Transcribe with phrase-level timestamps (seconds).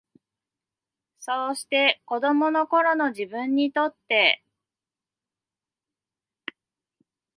[1.19, 4.43] そうして、子供の頃の自分にとって、